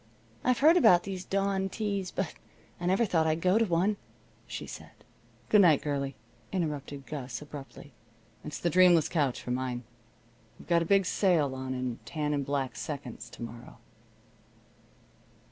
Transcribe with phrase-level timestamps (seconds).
[0.43, 2.33] I've heard about these dawn teas, but
[2.79, 3.97] I never thought I'd go to one,"
[4.47, 4.89] she said.
[5.49, 6.15] "Good night, girlie,"
[6.51, 7.93] interrupted Gus, abruptly.
[8.43, 9.83] "It's the dreamless couch for mine.
[10.57, 13.77] We've got a big sale on in tan and black seconds to morrow."